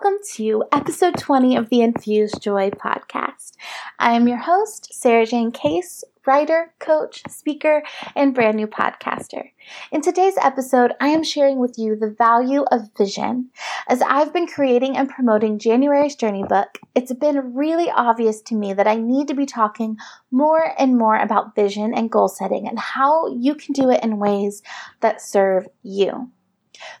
welcome 0.00 0.20
to 0.22 0.62
episode 0.70 1.16
20 1.18 1.56
of 1.56 1.70
the 1.70 1.80
Infused 1.80 2.40
Joy 2.40 2.70
podcast. 2.70 3.54
I 3.98 4.14
am 4.14 4.28
your 4.28 4.36
host, 4.36 4.94
Sara 4.94 5.26
Jane 5.26 5.50
Case, 5.50 6.04
writer, 6.24 6.72
coach, 6.78 7.24
speaker, 7.28 7.82
and 8.14 8.32
brand 8.32 8.58
new 8.58 8.68
podcaster. 8.68 9.50
In 9.90 10.00
today's 10.00 10.36
episode, 10.40 10.92
I 11.00 11.08
am 11.08 11.24
sharing 11.24 11.58
with 11.58 11.78
you 11.78 11.96
the 11.96 12.14
value 12.16 12.62
of 12.70 12.94
vision. 12.96 13.50
As 13.88 14.00
I've 14.00 14.32
been 14.32 14.46
creating 14.46 14.96
and 14.96 15.08
promoting 15.08 15.58
January's 15.58 16.14
Journey 16.14 16.44
book, 16.44 16.78
it's 16.94 17.12
been 17.12 17.56
really 17.56 17.90
obvious 17.90 18.40
to 18.42 18.54
me 18.54 18.74
that 18.74 18.86
I 18.86 18.94
need 18.94 19.26
to 19.26 19.34
be 19.34 19.46
talking 19.46 19.96
more 20.30 20.74
and 20.78 20.96
more 20.96 21.16
about 21.16 21.56
vision 21.56 21.92
and 21.92 22.08
goal 22.08 22.28
setting 22.28 22.68
and 22.68 22.78
how 22.78 23.26
you 23.34 23.56
can 23.56 23.72
do 23.72 23.90
it 23.90 24.04
in 24.04 24.20
ways 24.20 24.62
that 25.00 25.20
serve 25.20 25.66
you. 25.82 26.30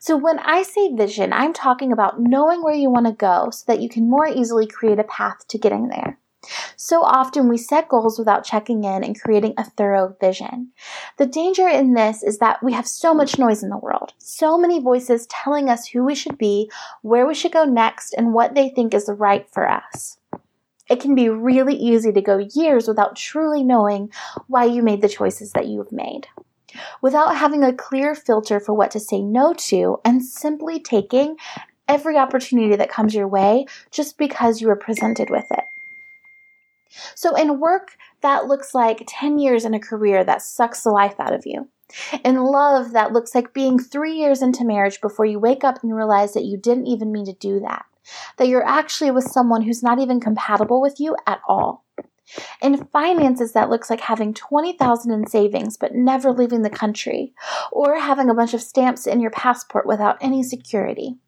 So, 0.00 0.16
when 0.16 0.38
I 0.40 0.62
say 0.62 0.92
vision, 0.92 1.32
I'm 1.32 1.52
talking 1.52 1.92
about 1.92 2.20
knowing 2.20 2.62
where 2.62 2.74
you 2.74 2.90
want 2.90 3.06
to 3.06 3.12
go 3.12 3.50
so 3.50 3.64
that 3.66 3.80
you 3.80 3.88
can 3.88 4.08
more 4.08 4.26
easily 4.26 4.66
create 4.66 4.98
a 4.98 5.04
path 5.04 5.46
to 5.48 5.58
getting 5.58 5.88
there. 5.88 6.18
So 6.76 7.02
often 7.02 7.48
we 7.48 7.58
set 7.58 7.88
goals 7.88 8.18
without 8.18 8.44
checking 8.44 8.84
in 8.84 9.02
and 9.02 9.20
creating 9.20 9.54
a 9.56 9.64
thorough 9.64 10.16
vision. 10.20 10.72
The 11.16 11.26
danger 11.26 11.68
in 11.68 11.94
this 11.94 12.22
is 12.22 12.38
that 12.38 12.62
we 12.62 12.72
have 12.72 12.86
so 12.86 13.12
much 13.12 13.38
noise 13.38 13.62
in 13.62 13.70
the 13.70 13.76
world, 13.76 14.12
so 14.18 14.56
many 14.56 14.80
voices 14.80 15.26
telling 15.26 15.68
us 15.68 15.88
who 15.88 16.04
we 16.04 16.14
should 16.14 16.38
be, 16.38 16.70
where 17.02 17.26
we 17.26 17.34
should 17.34 17.52
go 17.52 17.64
next, 17.64 18.14
and 18.14 18.32
what 18.32 18.54
they 18.54 18.68
think 18.68 18.94
is 18.94 19.10
right 19.12 19.48
for 19.50 19.68
us. 19.68 20.18
It 20.88 21.00
can 21.00 21.14
be 21.14 21.28
really 21.28 21.74
easy 21.74 22.12
to 22.12 22.22
go 22.22 22.38
years 22.54 22.88
without 22.88 23.16
truly 23.16 23.62
knowing 23.62 24.10
why 24.46 24.64
you 24.64 24.82
made 24.82 25.02
the 25.02 25.08
choices 25.08 25.52
that 25.52 25.66
you've 25.66 25.92
made 25.92 26.28
without 27.02 27.36
having 27.36 27.62
a 27.62 27.72
clear 27.72 28.14
filter 28.14 28.60
for 28.60 28.74
what 28.74 28.90
to 28.92 29.00
say 29.00 29.22
no 29.22 29.52
to 29.54 29.98
and 30.04 30.24
simply 30.24 30.80
taking 30.80 31.36
every 31.88 32.16
opportunity 32.16 32.76
that 32.76 32.90
comes 32.90 33.14
your 33.14 33.28
way 33.28 33.66
just 33.90 34.18
because 34.18 34.60
you 34.60 34.68
were 34.68 34.76
presented 34.76 35.30
with 35.30 35.46
it. 35.50 35.64
So, 37.14 37.34
in 37.36 37.60
work, 37.60 37.96
that 38.22 38.46
looks 38.46 38.74
like 38.74 39.04
10 39.06 39.38
years 39.38 39.64
in 39.64 39.74
a 39.74 39.80
career 39.80 40.24
that 40.24 40.42
sucks 40.42 40.82
the 40.82 40.90
life 40.90 41.18
out 41.18 41.34
of 41.34 41.44
you. 41.46 41.68
In 42.24 42.36
love, 42.36 42.92
that 42.92 43.12
looks 43.12 43.34
like 43.34 43.54
being 43.54 43.78
three 43.78 44.14
years 44.14 44.42
into 44.42 44.64
marriage 44.64 45.00
before 45.00 45.24
you 45.24 45.38
wake 45.38 45.64
up 45.64 45.82
and 45.82 45.94
realize 45.94 46.34
that 46.34 46.44
you 46.44 46.58
didn't 46.58 46.86
even 46.86 47.12
mean 47.12 47.24
to 47.26 47.32
do 47.32 47.60
that, 47.60 47.86
that 48.36 48.48
you're 48.48 48.66
actually 48.66 49.10
with 49.10 49.24
someone 49.24 49.62
who's 49.62 49.82
not 49.82 49.98
even 49.98 50.20
compatible 50.20 50.80
with 50.80 51.00
you 51.00 51.16
at 51.26 51.40
all. 51.48 51.84
In 52.62 52.84
finances, 52.86 53.52
that 53.52 53.70
looks 53.70 53.90
like 53.90 54.00
having 54.00 54.34
20,000 54.34 55.10
in 55.10 55.26
savings 55.26 55.76
but 55.76 55.94
never 55.94 56.32
leaving 56.32 56.62
the 56.62 56.70
country, 56.70 57.32
or 57.72 57.98
having 57.98 58.30
a 58.30 58.34
bunch 58.34 58.54
of 58.54 58.62
stamps 58.62 59.06
in 59.06 59.20
your 59.20 59.30
passport 59.30 59.86
without 59.86 60.18
any 60.20 60.42
security. 60.42 61.18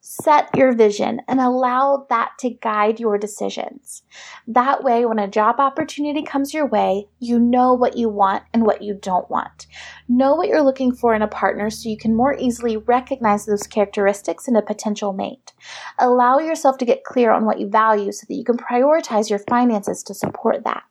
Set 0.00 0.48
your 0.54 0.72
vision 0.72 1.20
and 1.26 1.40
allow 1.40 2.06
that 2.08 2.32
to 2.38 2.50
guide 2.50 3.00
your 3.00 3.18
decisions. 3.18 4.02
That 4.46 4.84
way, 4.84 5.04
when 5.04 5.18
a 5.18 5.26
job 5.26 5.56
opportunity 5.58 6.22
comes 6.22 6.54
your 6.54 6.66
way, 6.66 7.08
you 7.18 7.38
know 7.38 7.74
what 7.74 7.96
you 7.96 8.08
want 8.08 8.44
and 8.54 8.64
what 8.64 8.82
you 8.82 8.94
don't 8.94 9.28
want. 9.28 9.66
Know 10.08 10.34
what 10.34 10.48
you're 10.48 10.62
looking 10.62 10.94
for 10.94 11.14
in 11.14 11.22
a 11.22 11.28
partner 11.28 11.70
so 11.70 11.88
you 11.88 11.96
can 11.96 12.14
more 12.14 12.36
easily 12.38 12.76
recognize 12.76 13.46
those 13.46 13.66
characteristics 13.66 14.46
in 14.46 14.54
a 14.54 14.62
potential 14.62 15.12
mate. 15.12 15.52
Allow 15.98 16.38
yourself 16.38 16.78
to 16.78 16.84
get 16.84 17.04
clear 17.04 17.32
on 17.32 17.44
what 17.44 17.58
you 17.58 17.68
value 17.68 18.12
so 18.12 18.26
that 18.28 18.34
you 18.34 18.44
can 18.44 18.56
prioritize 18.56 19.28
your 19.28 19.40
finances 19.40 20.02
to 20.04 20.14
support 20.14 20.62
that. 20.64 20.84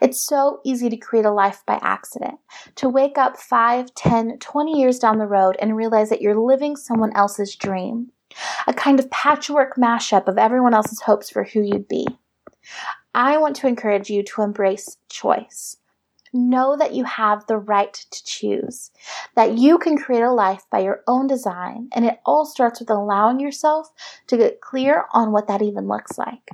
It's 0.00 0.20
so 0.20 0.60
easy 0.64 0.88
to 0.88 0.96
create 0.96 1.24
a 1.24 1.30
life 1.30 1.62
by 1.66 1.78
accident, 1.82 2.38
to 2.76 2.88
wake 2.88 3.18
up 3.18 3.36
5, 3.36 3.94
10, 3.94 4.38
20 4.38 4.78
years 4.78 4.98
down 4.98 5.18
the 5.18 5.26
road 5.26 5.56
and 5.60 5.76
realize 5.76 6.10
that 6.10 6.22
you're 6.22 6.38
living 6.38 6.76
someone 6.76 7.14
else's 7.14 7.54
dream 7.56 8.12
a 8.66 8.74
kind 8.74 8.98
of 8.98 9.10
patchwork 9.10 9.76
mashup 9.76 10.28
of 10.28 10.38
everyone 10.38 10.74
else's 10.74 11.00
hopes 11.00 11.30
for 11.30 11.44
who 11.44 11.62
you'd 11.62 11.88
be. 11.88 12.06
I 13.14 13.38
want 13.38 13.56
to 13.56 13.66
encourage 13.66 14.10
you 14.10 14.22
to 14.24 14.42
embrace 14.42 14.98
choice. 15.08 15.76
Know 16.32 16.76
that 16.76 16.92
you 16.92 17.04
have 17.04 17.46
the 17.46 17.56
right 17.56 17.94
to 17.94 18.24
choose, 18.24 18.90
that 19.36 19.56
you 19.56 19.78
can 19.78 19.96
create 19.96 20.22
a 20.22 20.32
life 20.32 20.64
by 20.70 20.80
your 20.80 21.02
own 21.06 21.26
design, 21.26 21.88
and 21.92 22.04
it 22.04 22.18
all 22.26 22.44
starts 22.44 22.80
with 22.80 22.90
allowing 22.90 23.40
yourself 23.40 23.90
to 24.26 24.36
get 24.36 24.60
clear 24.60 25.06
on 25.14 25.32
what 25.32 25.46
that 25.48 25.62
even 25.62 25.88
looks 25.88 26.18
like. 26.18 26.50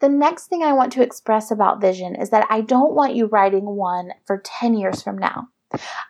The 0.00 0.08
next 0.08 0.46
thing 0.46 0.62
I 0.62 0.72
want 0.72 0.92
to 0.92 1.02
express 1.02 1.50
about 1.50 1.80
vision 1.80 2.16
is 2.16 2.30
that 2.30 2.46
I 2.50 2.60
don't 2.60 2.94
want 2.94 3.14
you 3.14 3.26
writing 3.26 3.64
one 3.64 4.12
for 4.26 4.42
10 4.44 4.74
years 4.74 5.02
from 5.02 5.18
now. 5.18 5.48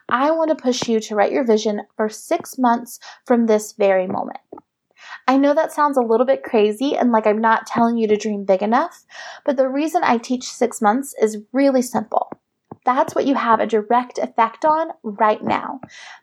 I 0.09 0.31
want 0.31 0.49
to 0.49 0.55
push 0.55 0.87
you 0.87 0.99
to 0.99 1.15
write 1.15 1.31
your 1.31 1.45
vision 1.45 1.81
for 1.95 2.09
six 2.09 2.57
months 2.57 2.99
from 3.25 3.45
this 3.45 3.73
very 3.73 4.07
moment. 4.07 4.39
I 5.27 5.37
know 5.37 5.53
that 5.53 5.71
sounds 5.71 5.97
a 5.97 6.01
little 6.01 6.25
bit 6.25 6.43
crazy 6.43 6.95
and 6.95 7.11
like 7.11 7.27
I'm 7.27 7.41
not 7.41 7.67
telling 7.67 7.97
you 7.97 8.07
to 8.07 8.17
dream 8.17 8.43
big 8.43 8.61
enough, 8.61 9.03
but 9.45 9.57
the 9.57 9.67
reason 9.67 10.01
I 10.03 10.17
teach 10.17 10.43
six 10.43 10.81
months 10.81 11.13
is 11.21 11.39
really 11.51 11.81
simple. 11.81 12.30
That's 12.93 13.15
what 13.15 13.25
you 13.25 13.35
have 13.35 13.61
a 13.61 13.65
direct 13.65 14.17
effect 14.17 14.65
on 14.65 14.89
right 15.01 15.41
now. 15.41 15.79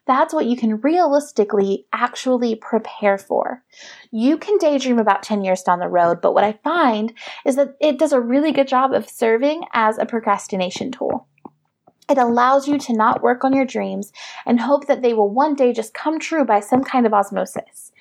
That's 0.06 0.34
what 0.34 0.44
you 0.44 0.54
can 0.54 0.82
realistically 0.82 1.86
actually 1.94 2.56
prepare 2.56 3.16
for. 3.16 3.64
You 4.10 4.36
can 4.36 4.58
daydream 4.58 4.98
about 4.98 5.22
10 5.22 5.44
years 5.44 5.62
down 5.62 5.78
the 5.78 5.88
road, 5.88 6.20
but 6.20 6.34
what 6.34 6.44
I 6.44 6.58
find 6.62 7.14
is 7.46 7.56
that 7.56 7.74
it 7.80 7.98
does 7.98 8.12
a 8.12 8.20
really 8.20 8.52
good 8.52 8.68
job 8.68 8.92
of 8.92 9.08
serving 9.08 9.62
as 9.72 9.96
a 9.96 10.04
procrastination 10.04 10.92
tool. 10.92 11.26
It 12.10 12.18
allows 12.18 12.68
you 12.68 12.76
to 12.76 12.92
not 12.92 13.22
work 13.22 13.44
on 13.44 13.54
your 13.54 13.64
dreams 13.64 14.12
and 14.44 14.60
hope 14.60 14.86
that 14.88 15.00
they 15.00 15.14
will 15.14 15.30
one 15.30 15.54
day 15.54 15.72
just 15.72 15.94
come 15.94 16.18
true 16.18 16.44
by 16.44 16.60
some 16.60 16.84
kind 16.84 17.06
of 17.06 17.14
osmosis. 17.14 17.92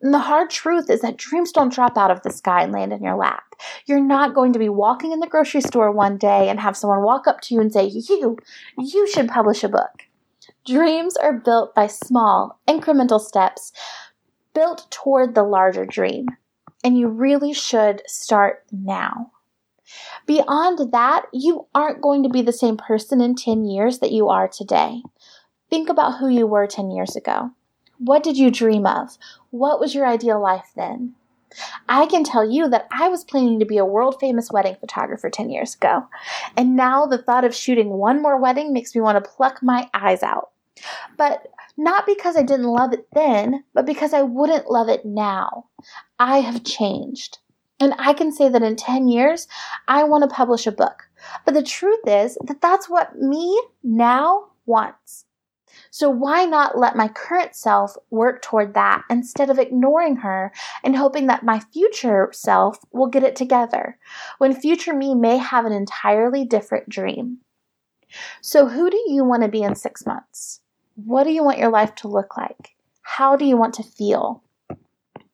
And 0.00 0.14
the 0.14 0.18
hard 0.18 0.50
truth 0.50 0.90
is 0.90 1.00
that 1.00 1.16
dreams 1.16 1.50
don't 1.50 1.72
drop 1.72 1.98
out 1.98 2.10
of 2.10 2.22
the 2.22 2.30
sky 2.30 2.62
and 2.62 2.72
land 2.72 2.92
in 2.92 3.02
your 3.02 3.16
lap. 3.16 3.42
You're 3.86 4.00
not 4.00 4.34
going 4.34 4.52
to 4.52 4.58
be 4.58 4.68
walking 4.68 5.10
in 5.10 5.20
the 5.20 5.26
grocery 5.26 5.60
store 5.60 5.90
one 5.90 6.16
day 6.16 6.48
and 6.48 6.60
have 6.60 6.76
someone 6.76 7.02
walk 7.02 7.26
up 7.26 7.40
to 7.42 7.54
you 7.54 7.60
and 7.60 7.72
say, 7.72 7.86
You, 7.86 8.36
you 8.78 9.08
should 9.08 9.28
publish 9.28 9.64
a 9.64 9.68
book. 9.68 10.04
Dreams 10.64 11.16
are 11.16 11.32
built 11.32 11.74
by 11.74 11.88
small, 11.88 12.60
incremental 12.68 13.20
steps 13.20 13.72
built 14.54 14.86
toward 14.90 15.34
the 15.34 15.42
larger 15.42 15.84
dream. 15.84 16.26
And 16.84 16.96
you 16.96 17.08
really 17.08 17.52
should 17.52 18.02
start 18.06 18.64
now. 18.70 19.32
Beyond 20.26 20.92
that, 20.92 21.26
you 21.32 21.66
aren't 21.74 22.02
going 22.02 22.22
to 22.22 22.28
be 22.28 22.42
the 22.42 22.52
same 22.52 22.76
person 22.76 23.20
in 23.20 23.34
10 23.34 23.64
years 23.64 23.98
that 23.98 24.12
you 24.12 24.28
are 24.28 24.46
today. 24.46 25.02
Think 25.70 25.88
about 25.88 26.18
who 26.18 26.28
you 26.28 26.46
were 26.46 26.66
10 26.66 26.90
years 26.90 27.16
ago. 27.16 27.50
What 27.98 28.22
did 28.22 28.36
you 28.36 28.50
dream 28.50 28.86
of? 28.86 29.18
What 29.50 29.80
was 29.80 29.94
your 29.94 30.06
ideal 30.06 30.40
life 30.40 30.70
then? 30.76 31.14
I 31.88 32.06
can 32.06 32.24
tell 32.24 32.48
you 32.48 32.68
that 32.68 32.86
I 32.90 33.08
was 33.08 33.24
planning 33.24 33.58
to 33.58 33.64
be 33.64 33.78
a 33.78 33.84
world 33.84 34.16
famous 34.20 34.50
wedding 34.50 34.76
photographer 34.78 35.30
10 35.30 35.50
years 35.50 35.74
ago. 35.74 36.06
And 36.56 36.76
now 36.76 37.06
the 37.06 37.18
thought 37.18 37.44
of 37.44 37.54
shooting 37.54 37.90
one 37.90 38.22
more 38.22 38.40
wedding 38.40 38.72
makes 38.72 38.94
me 38.94 39.00
want 39.00 39.22
to 39.22 39.30
pluck 39.30 39.62
my 39.62 39.88
eyes 39.94 40.22
out. 40.22 40.50
But 41.16 41.48
not 41.76 42.06
because 42.06 42.36
I 42.36 42.42
didn't 42.42 42.66
love 42.66 42.92
it 42.92 43.06
then, 43.12 43.64
but 43.74 43.86
because 43.86 44.12
I 44.12 44.22
wouldn't 44.22 44.70
love 44.70 44.88
it 44.88 45.04
now. 45.04 45.66
I 46.18 46.38
have 46.38 46.64
changed. 46.64 47.38
And 47.80 47.94
I 47.98 48.12
can 48.12 48.32
say 48.32 48.48
that 48.48 48.62
in 48.62 48.76
10 48.76 49.08
years, 49.08 49.46
I 49.86 50.04
want 50.04 50.28
to 50.28 50.34
publish 50.34 50.66
a 50.66 50.72
book. 50.72 51.04
But 51.44 51.54
the 51.54 51.62
truth 51.62 52.06
is 52.06 52.36
that 52.44 52.60
that's 52.60 52.88
what 52.88 53.16
me 53.16 53.60
now 53.82 54.48
wants. 54.66 55.24
So 55.90 56.10
why 56.10 56.44
not 56.44 56.78
let 56.78 56.96
my 56.96 57.08
current 57.08 57.54
self 57.54 57.96
work 58.10 58.42
toward 58.42 58.74
that 58.74 59.02
instead 59.10 59.50
of 59.50 59.58
ignoring 59.58 60.16
her 60.16 60.52
and 60.84 60.96
hoping 60.96 61.26
that 61.26 61.44
my 61.44 61.60
future 61.60 62.28
self 62.32 62.78
will 62.92 63.08
get 63.08 63.22
it 63.22 63.36
together 63.36 63.98
when 64.38 64.54
future 64.54 64.94
me 64.94 65.14
may 65.14 65.38
have 65.38 65.64
an 65.64 65.72
entirely 65.72 66.44
different 66.44 66.88
dream? 66.88 67.38
So 68.40 68.68
who 68.68 68.90
do 68.90 69.02
you 69.08 69.24
want 69.24 69.42
to 69.42 69.48
be 69.48 69.62
in 69.62 69.74
six 69.74 70.06
months? 70.06 70.60
What 70.94 71.24
do 71.24 71.30
you 71.30 71.44
want 71.44 71.58
your 71.58 71.70
life 71.70 71.94
to 71.96 72.08
look 72.08 72.36
like? 72.36 72.74
How 73.02 73.36
do 73.36 73.44
you 73.44 73.56
want 73.56 73.74
to 73.74 73.82
feel? 73.82 74.42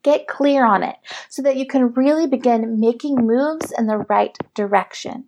Get 0.03 0.29
clear 0.29 0.65
on 0.67 0.83
it 0.83 0.97
so 1.29 1.43
that 1.43 1.57
you 1.57 1.67
can 1.67 1.93
really 1.95 2.27
begin 2.27 2.79
making 2.79 3.17
moves 3.17 3.73
in 3.77 3.87
the 3.87 3.99
right 3.99 4.37
direction. 4.55 5.25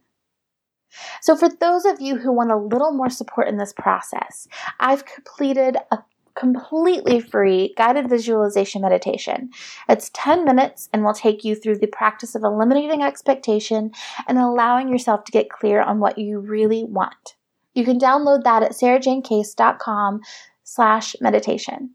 So, 1.21 1.37
for 1.37 1.49
those 1.49 1.85
of 1.85 2.01
you 2.01 2.17
who 2.17 2.33
want 2.33 2.51
a 2.51 2.57
little 2.57 2.93
more 2.93 3.11
support 3.11 3.49
in 3.49 3.59
this 3.59 3.73
process, 3.73 4.49
I've 4.81 5.05
completed 5.05 5.77
a 5.91 5.99
completely 6.37 7.21
free 7.21 7.75
guided 7.77 8.09
visualization 8.09 8.83
meditation. 8.83 9.51
It's 9.89 10.11
10 10.13 10.45
minutes 10.45 10.89
and 10.93 11.03
will 11.03 11.15
take 11.15 11.45
you 11.45 11.57
through 11.57 11.79
the 11.79 11.87
practice 11.87 12.35
of 12.35 12.45
eliminating 12.45 13.03
expectation 13.03 13.91
and 14.29 14.39
allowing 14.39 14.89
yourself 14.89 15.25
to 15.25 15.33
get 15.33 15.51
clear 15.51 15.81
on 15.81 15.99
what 15.99 16.19
you 16.19 16.39
really 16.39 16.85
want. 16.85 17.37
You 17.75 17.85
can 17.85 17.99
download 17.99 18.45
that 18.45 18.63
at 18.63 18.73
sarajanecase.com 18.73 20.21
slash 20.63 21.17
meditation. 21.21 21.91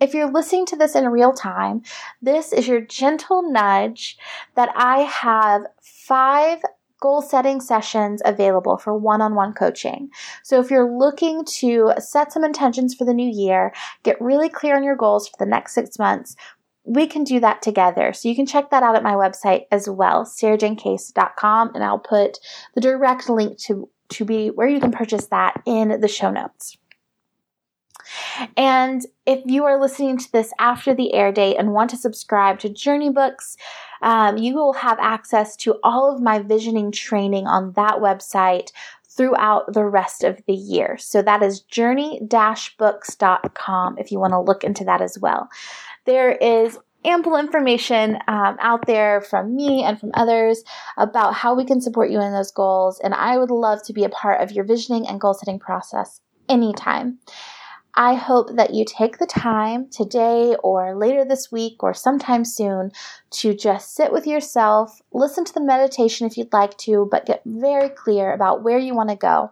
If 0.00 0.14
you're 0.14 0.30
listening 0.30 0.64
to 0.66 0.76
this 0.76 0.94
in 0.94 1.06
real 1.08 1.32
time, 1.32 1.82
this 2.22 2.54
is 2.54 2.66
your 2.66 2.80
gentle 2.80 3.50
nudge 3.50 4.16
that 4.54 4.70
I 4.74 5.00
have 5.00 5.66
five 5.82 6.62
goal 7.00 7.22
setting 7.22 7.60
sessions 7.60 8.22
available 8.24 8.76
for 8.76 8.96
one 8.96 9.20
on 9.20 9.34
one 9.34 9.52
coaching. 9.52 10.10
So 10.42 10.60
if 10.60 10.70
you're 10.70 10.90
looking 10.90 11.44
to 11.44 11.94
set 11.98 12.32
some 12.32 12.44
intentions 12.44 12.94
for 12.94 13.04
the 13.04 13.14
new 13.14 13.28
year, 13.28 13.72
get 14.02 14.20
really 14.20 14.48
clear 14.48 14.76
on 14.76 14.84
your 14.84 14.96
goals 14.96 15.28
for 15.28 15.36
the 15.38 15.50
next 15.50 15.74
six 15.74 15.98
months, 15.98 16.36
we 16.84 17.06
can 17.06 17.24
do 17.24 17.40
that 17.40 17.62
together. 17.62 18.12
So 18.12 18.28
you 18.28 18.36
can 18.36 18.46
check 18.46 18.70
that 18.70 18.82
out 18.82 18.96
at 18.96 19.02
my 19.02 19.14
website 19.14 19.64
as 19.70 19.88
well, 19.88 20.24
sarajanecase.com, 20.24 21.72
and 21.74 21.84
I'll 21.84 21.98
put 21.98 22.38
the 22.74 22.80
direct 22.80 23.28
link 23.28 23.58
to, 23.60 23.88
to 24.10 24.24
be 24.24 24.48
where 24.48 24.68
you 24.68 24.80
can 24.80 24.92
purchase 24.92 25.26
that 25.26 25.62
in 25.66 26.00
the 26.00 26.08
show 26.08 26.30
notes. 26.30 26.76
And 28.56 29.02
if 29.26 29.40
you 29.44 29.64
are 29.64 29.80
listening 29.80 30.18
to 30.18 30.32
this 30.32 30.52
after 30.58 30.94
the 30.94 31.14
air 31.14 31.32
date 31.32 31.56
and 31.56 31.72
want 31.72 31.90
to 31.90 31.96
subscribe 31.96 32.58
to 32.60 32.68
Journey 32.68 33.10
Books, 33.10 33.56
um, 34.02 34.38
you 34.38 34.54
will 34.54 34.72
have 34.74 34.98
access 35.00 35.56
to 35.56 35.80
all 35.82 36.14
of 36.14 36.22
my 36.22 36.38
visioning 36.40 36.92
training 36.92 37.46
on 37.46 37.72
that 37.72 37.96
website 37.96 38.70
throughout 39.08 39.72
the 39.72 39.84
rest 39.84 40.22
of 40.24 40.40
the 40.46 40.54
year. 40.54 40.96
So 40.98 41.22
that 41.22 41.42
is 41.42 41.60
journey-books.com 41.60 43.98
if 43.98 44.12
you 44.12 44.18
want 44.18 44.32
to 44.32 44.40
look 44.40 44.64
into 44.64 44.84
that 44.84 45.02
as 45.02 45.18
well. 45.18 45.48
There 46.06 46.32
is 46.32 46.78
ample 47.04 47.36
information 47.36 48.18
um, 48.28 48.56
out 48.60 48.86
there 48.86 49.20
from 49.20 49.56
me 49.56 49.82
and 49.82 49.98
from 49.98 50.10
others 50.14 50.62
about 50.96 51.34
how 51.34 51.54
we 51.54 51.64
can 51.64 51.80
support 51.80 52.10
you 52.10 52.20
in 52.20 52.32
those 52.32 52.50
goals. 52.50 53.00
And 53.00 53.14
I 53.14 53.38
would 53.38 53.50
love 53.50 53.82
to 53.84 53.92
be 53.92 54.04
a 54.04 54.08
part 54.08 54.40
of 54.40 54.52
your 54.52 54.64
visioning 54.64 55.08
and 55.08 55.20
goal 55.20 55.34
setting 55.34 55.58
process 55.58 56.20
anytime. 56.48 57.18
I 57.94 58.14
hope 58.14 58.56
that 58.56 58.74
you 58.74 58.84
take 58.84 59.18
the 59.18 59.26
time 59.26 59.88
today 59.88 60.54
or 60.62 60.96
later 60.96 61.24
this 61.24 61.50
week 61.50 61.82
or 61.82 61.92
sometime 61.94 62.44
soon 62.44 62.92
to 63.32 63.54
just 63.54 63.94
sit 63.94 64.12
with 64.12 64.26
yourself, 64.26 65.00
listen 65.12 65.44
to 65.44 65.52
the 65.52 65.60
meditation 65.60 66.26
if 66.26 66.36
you'd 66.36 66.52
like 66.52 66.76
to, 66.78 67.08
but 67.10 67.26
get 67.26 67.42
very 67.44 67.88
clear 67.88 68.32
about 68.32 68.62
where 68.62 68.78
you 68.78 68.94
want 68.94 69.10
to 69.10 69.16
go 69.16 69.50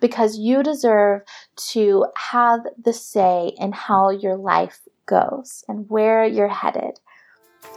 because 0.00 0.38
you 0.38 0.62
deserve 0.62 1.22
to 1.56 2.06
have 2.16 2.60
the 2.82 2.92
say 2.92 3.52
in 3.58 3.72
how 3.72 4.10
your 4.10 4.36
life 4.36 4.80
goes 5.06 5.64
and 5.68 5.88
where 5.88 6.24
you're 6.24 6.48
headed. 6.48 6.98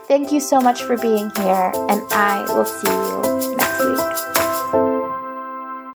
Thank 0.07 0.31
you 0.31 0.39
so 0.39 0.59
much 0.59 0.83
for 0.83 0.97
being 0.97 1.31
here, 1.35 1.71
and 1.89 2.01
I 2.11 2.45
will 2.53 2.65
see 2.65 2.87
you 2.87 3.55
next 3.55 4.37
week. 4.37 4.42